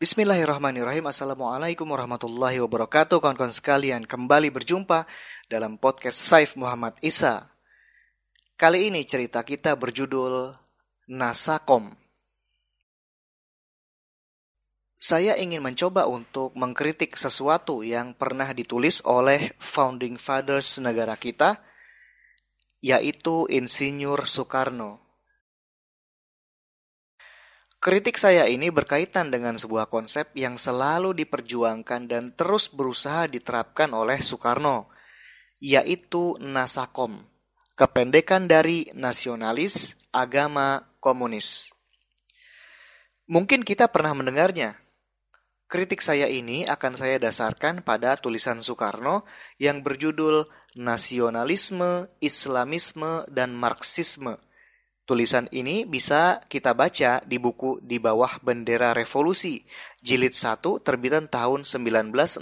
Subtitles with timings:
[0.00, 1.12] Bismillahirrahmanirrahim.
[1.12, 3.20] Assalamualaikum warahmatullahi wabarakatuh.
[3.20, 5.04] Kawan-kawan sekalian kembali berjumpa
[5.44, 7.52] dalam podcast Saif Muhammad Isa.
[8.56, 10.56] Kali ini cerita kita berjudul
[11.04, 11.92] Nasakom.
[14.96, 21.60] Saya ingin mencoba untuk mengkritik sesuatu yang pernah ditulis oleh Founding Fathers negara kita
[22.80, 25.09] Yaitu Insinyur Soekarno
[27.80, 34.20] Kritik saya ini berkaitan dengan sebuah konsep yang selalu diperjuangkan dan terus berusaha diterapkan oleh
[34.20, 34.92] Soekarno,
[35.64, 37.24] yaitu Nasakom,
[37.80, 41.72] kependekan dari nasionalis, agama, komunis.
[43.24, 44.76] Mungkin kita pernah mendengarnya.
[45.64, 49.24] Kritik saya ini akan saya dasarkan pada tulisan Soekarno
[49.56, 54.36] yang berjudul Nasionalisme, Islamisme, dan Marxisme–
[55.10, 59.58] Tulisan ini bisa kita baca di buku Di Bawah Bendera Revolusi,
[59.98, 62.38] jilid 1 terbitan tahun 1965.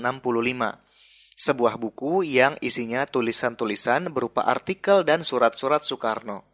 [1.32, 6.44] Sebuah buku yang isinya tulisan-tulisan berupa artikel dan surat-surat Soekarno.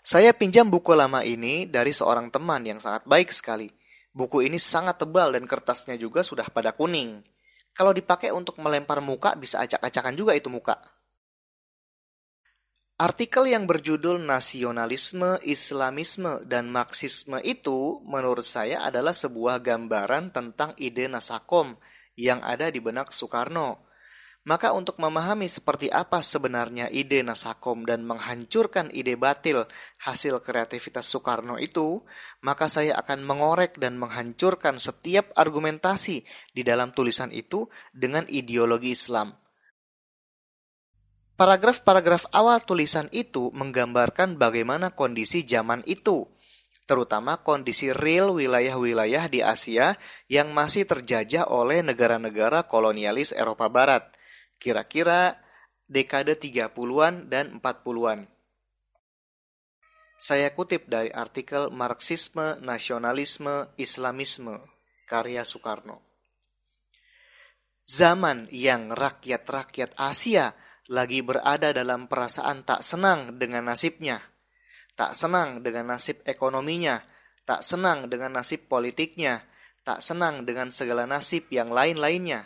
[0.00, 3.68] Saya pinjam buku lama ini dari seorang teman yang sangat baik sekali.
[4.16, 7.20] Buku ini sangat tebal dan kertasnya juga sudah pada kuning.
[7.76, 10.80] Kalau dipakai untuk melempar muka bisa acak-acakan juga itu muka.
[12.98, 21.06] Artikel yang berjudul Nasionalisme, Islamisme, dan Marxisme itu menurut saya adalah sebuah gambaran tentang ide
[21.06, 21.78] Nasakom
[22.18, 23.86] yang ada di benak Soekarno.
[24.50, 29.70] Maka untuk memahami seperti apa sebenarnya ide Nasakom dan menghancurkan ide batil
[30.02, 32.02] hasil kreativitas Soekarno itu,
[32.42, 39.38] maka saya akan mengorek dan menghancurkan setiap argumentasi di dalam tulisan itu dengan ideologi Islam
[41.38, 46.26] Paragraf-paragraf awal tulisan itu menggambarkan bagaimana kondisi zaman itu,
[46.90, 49.94] terutama kondisi real wilayah-wilayah di Asia
[50.26, 54.10] yang masih terjajah oleh negara-negara kolonialis Eropa Barat,
[54.58, 55.38] kira-kira
[55.86, 58.26] dekade 30-an dan 40-an.
[60.18, 64.58] Saya kutip dari artikel Marxisme, Nasionalisme, Islamisme,
[65.06, 66.02] karya Soekarno.
[67.86, 70.50] Zaman yang rakyat-rakyat Asia
[70.88, 74.24] lagi berada dalam perasaan tak senang dengan nasibnya,
[74.96, 77.04] tak senang dengan nasib ekonominya,
[77.44, 79.44] tak senang dengan nasib politiknya,
[79.84, 82.44] tak senang dengan segala nasib yang lain-lainnya.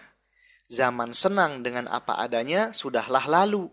[0.72, 3.68] Zaman senang dengan apa adanya sudahlah lalu.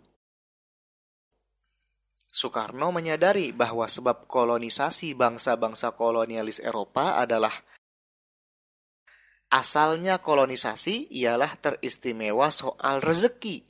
[2.29, 7.53] Soekarno menyadari bahwa sebab kolonisasi bangsa-bangsa kolonialis Eropa adalah
[9.49, 13.68] asalnya kolonisasi ialah teristimewa soal rezeki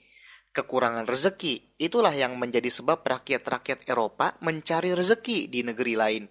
[0.53, 1.77] kekurangan rezeki.
[1.77, 6.23] Itulah yang menjadi sebab rakyat-rakyat Eropa mencari rezeki di negeri lain.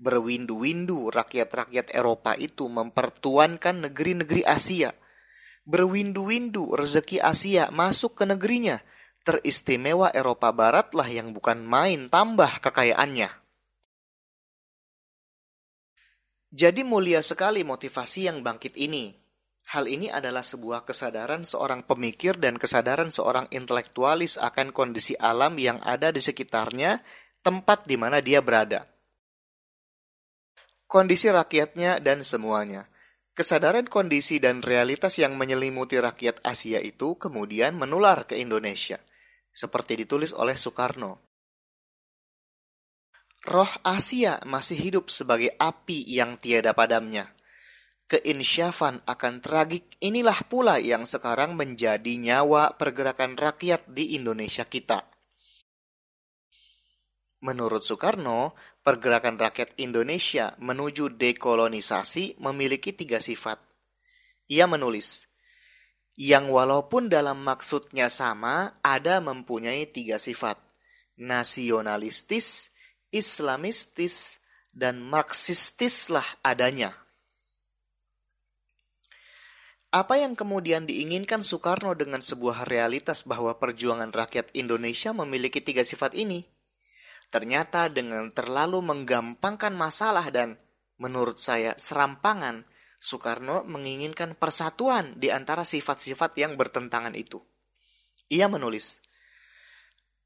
[0.00, 4.96] Berwindu-windu rakyat-rakyat Eropa itu mempertuankan negeri-negeri Asia.
[5.68, 8.80] Berwindu-windu rezeki Asia masuk ke negerinya.
[9.20, 13.28] Teristimewa Eropa Baratlah yang bukan main tambah kekayaannya.
[16.50, 19.19] Jadi mulia sekali motivasi yang bangkit ini.
[19.70, 25.78] Hal ini adalah sebuah kesadaran seorang pemikir dan kesadaran seorang intelektualis akan kondisi alam yang
[25.86, 26.98] ada di sekitarnya,
[27.46, 28.90] tempat di mana dia berada.
[30.90, 32.90] Kondisi rakyatnya dan semuanya.
[33.30, 38.98] Kesadaran kondisi dan realitas yang menyelimuti rakyat Asia itu kemudian menular ke Indonesia,
[39.54, 41.22] seperti ditulis oleh Soekarno.
[43.46, 47.30] Roh Asia masih hidup sebagai api yang tiada padamnya
[48.10, 55.06] Keinsyafan akan tragik inilah pula yang sekarang menjadi nyawa pergerakan rakyat di Indonesia kita.
[57.46, 63.62] Menurut Soekarno, pergerakan rakyat Indonesia menuju dekolonisasi memiliki tiga sifat.
[64.50, 65.30] Ia menulis,
[66.18, 70.58] yang walaupun dalam maksudnya sama, ada mempunyai tiga sifat,
[71.14, 72.74] nasionalistis,
[73.14, 74.42] islamistis,
[74.74, 76.92] dan marxistislah adanya.
[79.90, 86.14] Apa yang kemudian diinginkan Soekarno dengan sebuah realitas bahwa perjuangan rakyat Indonesia memiliki tiga sifat
[86.14, 86.46] ini?
[87.26, 90.54] Ternyata dengan terlalu menggampangkan masalah dan,
[91.02, 92.62] menurut saya, serampangan,
[93.02, 97.42] Soekarno menginginkan persatuan di antara sifat-sifat yang bertentangan itu.
[98.30, 99.02] Ia menulis,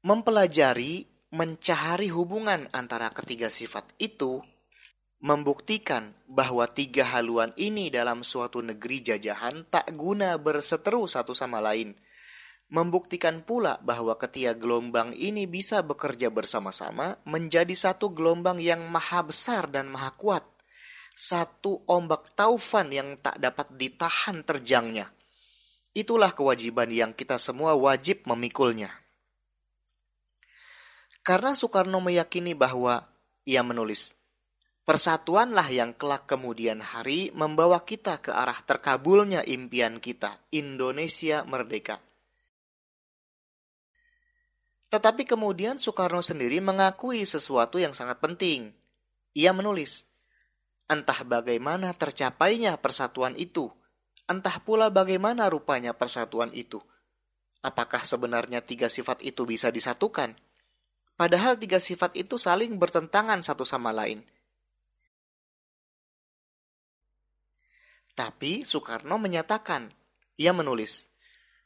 [0.05, 4.45] mempelajari, mencari hubungan antara ketiga sifat itu
[5.23, 11.95] membuktikan bahwa tiga haluan ini dalam suatu negeri jajahan tak guna berseteru satu sama lain.
[12.65, 19.69] Membuktikan pula bahwa ketiga gelombang ini bisa bekerja bersama-sama menjadi satu gelombang yang maha besar
[19.69, 20.43] dan maha kuat.
[21.15, 25.07] satu ombak taufan yang tak dapat ditahan terjangnya.
[25.95, 28.91] Itulah kewajiban yang kita semua wajib memikulnya.
[31.23, 33.07] Karena Soekarno meyakini bahwa
[33.47, 34.13] ia menulis,
[34.85, 41.97] Persatuanlah yang kelak kemudian hari membawa kita ke arah terkabulnya impian kita, Indonesia merdeka.
[44.93, 48.77] Tetapi kemudian Soekarno sendiri mengakui sesuatu yang sangat penting.
[49.33, 50.05] Ia menulis,
[50.85, 53.73] entah bagaimana tercapainya persatuan itu,
[54.29, 56.77] entah pula bagaimana rupanya persatuan itu.
[57.65, 60.37] Apakah sebenarnya tiga sifat itu bisa disatukan?
[61.17, 64.21] Padahal tiga sifat itu saling bertentangan satu sama lain–
[68.15, 69.91] Tapi Soekarno menyatakan,
[70.39, 71.11] ia menulis,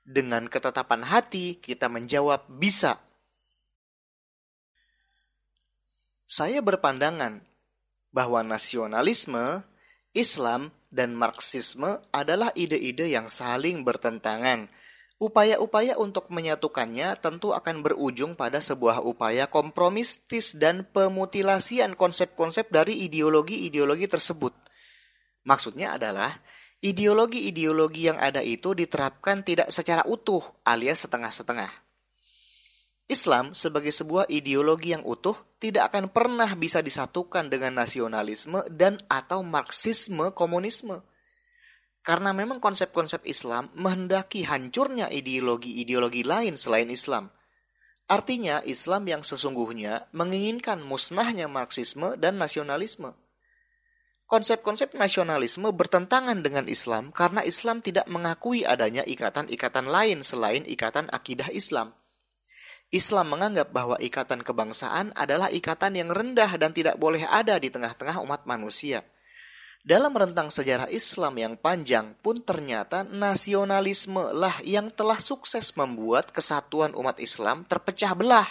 [0.02, 2.98] dengan ketetapan hati kita menjawab bisa.
[6.26, 7.46] Saya berpandangan
[8.10, 9.62] bahwa nasionalisme,
[10.18, 14.70] Islam, dan Marxisme adalah ide-ide yang saling bertentangan.
[15.20, 24.10] Upaya-upaya untuk menyatukannya tentu akan berujung pada sebuah upaya kompromistis dan pemutilasian konsep-konsep dari ideologi-ideologi
[24.10, 24.56] tersebut.
[25.50, 26.38] Maksudnya adalah
[26.86, 31.74] ideologi-ideologi yang ada itu diterapkan tidak secara utuh alias setengah-setengah.
[33.10, 39.42] Islam sebagai sebuah ideologi yang utuh tidak akan pernah bisa disatukan dengan nasionalisme dan atau
[39.42, 41.02] marxisme komunisme.
[42.06, 47.34] Karena memang konsep-konsep Islam menghendaki hancurnya ideologi-ideologi lain selain Islam.
[48.06, 53.18] Artinya Islam yang sesungguhnya menginginkan musnahnya marxisme dan nasionalisme
[54.30, 61.50] konsep-konsep nasionalisme bertentangan dengan Islam karena Islam tidak mengakui adanya ikatan-ikatan lain selain ikatan akidah
[61.50, 61.98] Islam.
[62.94, 68.22] Islam menganggap bahwa ikatan kebangsaan adalah ikatan yang rendah dan tidak boleh ada di tengah-tengah
[68.22, 69.02] umat manusia.
[69.80, 76.94] Dalam rentang sejarah Islam yang panjang pun ternyata nasionalisme lah yang telah sukses membuat kesatuan
[76.94, 78.50] umat Islam terpecah belah.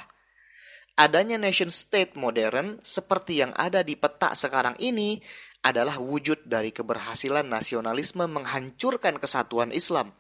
[0.99, 5.23] Adanya nation state modern seperti yang ada di peta sekarang ini
[5.63, 10.15] adalah wujud dari keberhasilan nasionalisme menghancurkan kesatuan Islam.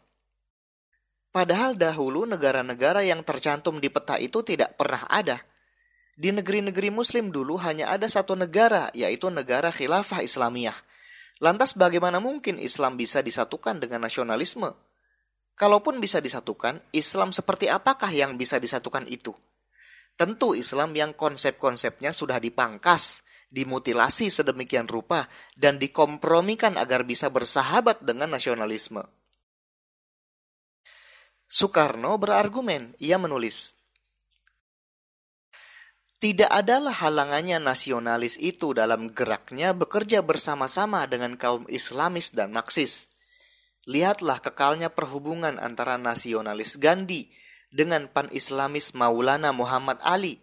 [1.29, 5.38] Padahal dahulu negara-negara yang tercantum di peta itu tidak pernah ada.
[6.19, 10.75] Di negeri-negeri muslim dulu hanya ada satu negara, yaitu negara khilafah Islamiyah.
[11.38, 14.75] Lantas bagaimana mungkin Islam bisa disatukan dengan nasionalisme?
[15.55, 19.31] Kalaupun bisa disatukan, Islam seperti apakah yang bisa disatukan itu?
[20.19, 28.33] Tentu Islam yang konsep-konsepnya sudah dipangkas, dimutilasi sedemikian rupa dan dikompromikan agar bisa bersahabat dengan
[28.33, 29.05] nasionalisme.
[31.49, 33.79] Soekarno berargumen, ia menulis,
[36.19, 43.06] tidak adalah halangannya nasionalis itu dalam geraknya bekerja bersama-sama dengan kaum Islamis dan Marxis.
[43.87, 47.31] Lihatlah kekalnya perhubungan antara nasionalis Gandhi
[47.71, 50.43] dengan pan-Islamis Maulana Muhammad Ali,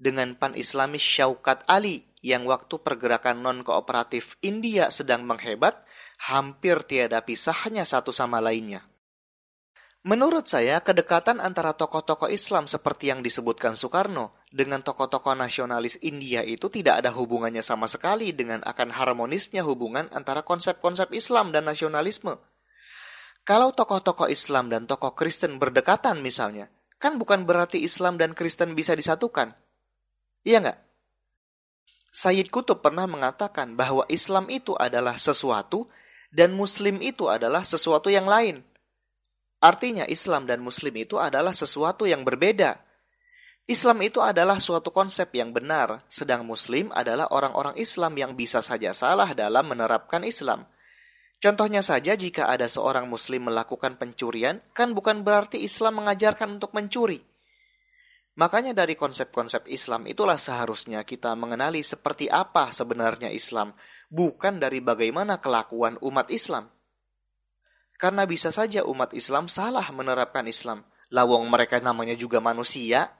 [0.00, 5.84] dengan pan-Islamis Syaukat Ali, yang waktu pergerakan non-kooperatif India sedang menghebat,
[6.20, 8.84] hampir tiada pisahnya satu sama lainnya.
[10.00, 16.72] Menurut saya, kedekatan antara tokoh-tokoh Islam seperti yang disebutkan Soekarno dengan tokoh-tokoh nasionalis India itu
[16.72, 22.40] tidak ada hubungannya sama sekali dengan akan harmonisnya hubungan antara konsep-konsep Islam dan nasionalisme.
[23.44, 28.96] Kalau tokoh-tokoh Islam dan tokoh Kristen berdekatan misalnya, kan bukan berarti Islam dan Kristen bisa
[28.96, 29.52] disatukan.
[30.48, 30.78] Iya nggak?
[32.10, 35.86] Sayyid Kutub pernah mengatakan bahwa Islam itu adalah sesuatu
[36.34, 38.66] dan Muslim itu adalah sesuatu yang lain.
[39.62, 42.82] Artinya Islam dan Muslim itu adalah sesuatu yang berbeda.
[43.70, 48.90] Islam itu adalah suatu konsep yang benar, sedang Muslim adalah orang-orang Islam yang bisa saja
[48.90, 50.66] salah dalam menerapkan Islam.
[51.38, 57.22] Contohnya saja jika ada seorang Muslim melakukan pencurian, kan bukan berarti Islam mengajarkan untuk mencuri.
[58.40, 63.76] Makanya dari konsep-konsep Islam itulah seharusnya kita mengenali seperti apa sebenarnya Islam,
[64.08, 66.72] bukan dari bagaimana kelakuan umat Islam.
[68.00, 73.12] Karena bisa saja umat Islam salah menerapkan Islam, lawong mereka namanya juga manusia.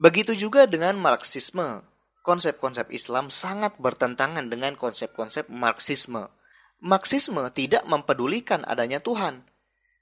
[0.00, 1.84] Begitu juga dengan Marxisme.
[2.24, 6.32] Konsep-konsep Islam sangat bertentangan dengan konsep-konsep Marxisme.
[6.80, 9.44] Marxisme tidak mempedulikan adanya Tuhan,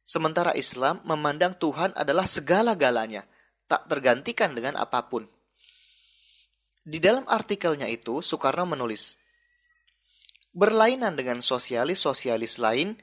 [0.02, 3.24] Sementara Islam memandang Tuhan adalah segala-galanya,
[3.70, 5.26] tak tergantikan dengan apa pun.
[6.82, 9.22] Di dalam artikelnya itu, Soekarno menulis,
[10.52, 13.00] Berlainan dengan sosialis-sosialis lain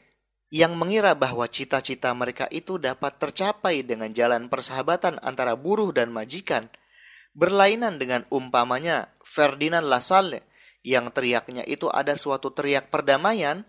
[0.54, 6.70] yang mengira bahwa cita-cita mereka itu dapat tercapai dengan jalan persahabatan antara buruh dan majikan,
[7.34, 10.46] berlainan dengan umpamanya Ferdinand Lassalle
[10.86, 13.66] yang teriaknya itu ada suatu teriak perdamaian,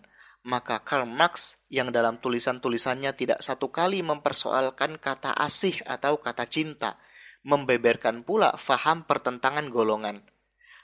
[0.47, 6.97] maka Karl Marx yang dalam tulisan-tulisannya tidak satu kali mempersoalkan kata asih atau kata cinta,
[7.45, 10.25] membeberkan pula faham pertentangan golongan,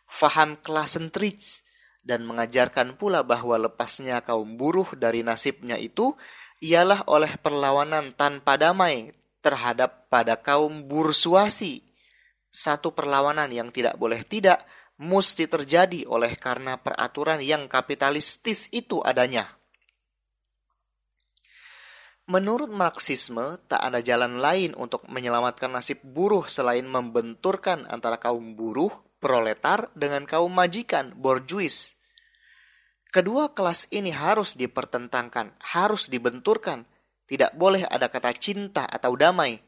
[0.09, 1.65] faham klasentris,
[2.07, 6.15] dan mengajarkan pula bahwa lepasnya kaum buruh dari nasibnya itu
[6.63, 9.11] ialah oleh perlawanan tanpa damai
[9.43, 11.83] terhadap pada kaum bursuasi.
[12.49, 14.65] Satu perlawanan yang tidak boleh tidak
[14.97, 19.57] mesti terjadi oleh karena peraturan yang kapitalistis itu adanya.
[22.27, 28.91] Menurut Marxisme, tak ada jalan lain untuk menyelamatkan nasib buruh selain membenturkan antara kaum buruh,
[29.23, 31.95] proletar, dengan kaum majikan, borjuis.
[33.15, 36.83] Kedua kelas ini harus dipertentangkan, harus dibenturkan,
[37.31, 39.63] tidak boleh ada kata cinta atau damai.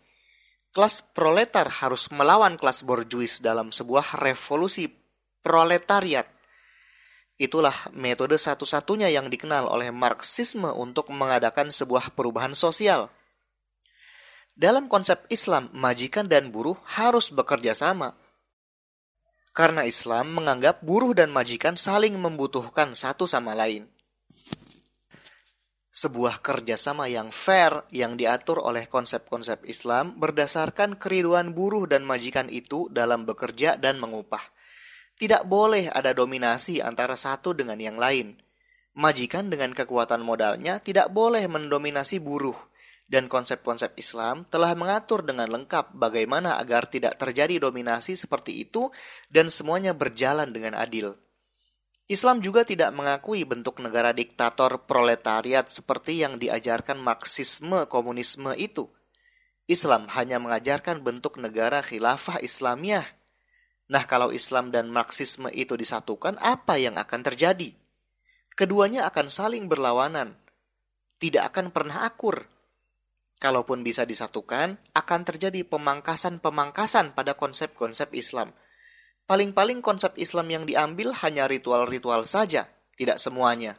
[0.75, 4.98] Kelas proletar harus melawan kelas borjuis dalam sebuah revolusi
[5.49, 6.28] proletariat.
[7.40, 13.09] Itulah metode satu-satunya yang dikenal oleh Marxisme untuk mengadakan sebuah perubahan sosial.
[14.52, 18.12] Dalam konsep Islam, majikan dan buruh harus bekerja sama.
[19.57, 23.88] Karena Islam menganggap buruh dan majikan saling membutuhkan satu sama lain
[25.99, 32.87] sebuah kerjasama yang fair yang diatur oleh konsep-konsep Islam berdasarkan keriduan buruh dan majikan itu
[32.95, 34.40] dalam bekerja dan mengupah.
[35.18, 38.38] Tidak boleh ada dominasi antara satu dengan yang lain.
[38.94, 42.54] Majikan dengan kekuatan modalnya tidak boleh mendominasi buruh,
[43.08, 48.94] dan konsep-konsep Islam telah mengatur dengan lengkap bagaimana agar tidak terjadi dominasi seperti itu
[49.26, 51.16] dan semuanya berjalan dengan adil.
[52.08, 58.88] Islam juga tidak mengakui bentuk negara diktator proletariat seperti yang diajarkan Marxisme komunisme itu.
[59.68, 63.17] Islam hanya mengajarkan bentuk negara khilafah Islamiyah.
[63.88, 67.73] Nah, kalau Islam dan Marxisme itu disatukan, apa yang akan terjadi?
[68.52, 70.37] Keduanya akan saling berlawanan,
[71.16, 72.45] tidak akan pernah akur.
[73.38, 78.52] Kalaupun bisa disatukan, akan terjadi pemangkasan-pemangkasan pada konsep-konsep Islam–
[79.28, 82.64] Paling-paling konsep Islam yang diambil hanya ritual-ritual saja,
[82.97, 83.76] tidak semuanya.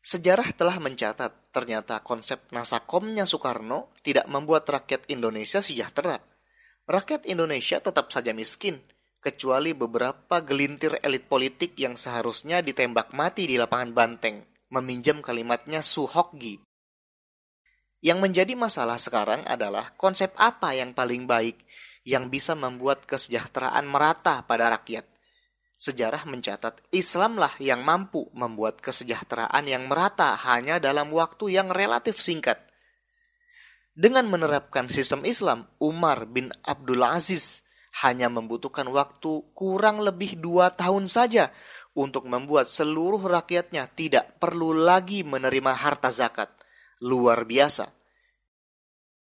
[0.00, 6.16] Sejarah telah mencatat ternyata konsep nasakomnya Soekarno tidak membuat rakyat Indonesia sejahtera.
[6.84, 8.76] Rakyat Indonesia tetap saja miskin,
[9.24, 16.60] kecuali beberapa gelintir elit politik yang seharusnya ditembak mati di lapangan banteng, meminjam kalimatnya Suhokgi.
[18.04, 21.56] Yang menjadi masalah sekarang adalah konsep apa yang paling baik
[22.04, 25.08] yang bisa membuat kesejahteraan merata pada rakyat.
[25.80, 32.60] Sejarah mencatat Islamlah yang mampu membuat kesejahteraan yang merata hanya dalam waktu yang relatif singkat.
[33.94, 37.62] Dengan menerapkan sistem Islam, Umar bin Abdul Aziz
[38.02, 41.54] hanya membutuhkan waktu kurang lebih dua tahun saja
[41.94, 46.50] untuk membuat seluruh rakyatnya tidak perlu lagi menerima harta zakat.
[46.98, 48.03] Luar biasa